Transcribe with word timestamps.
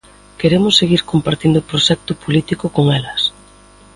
Queremos 0.39 0.73
seguir 0.79 1.01
compartindo 1.11 1.67
proxecto 1.69 2.11
político 2.23 2.65
con 2.75 2.85
elas. 2.99 3.21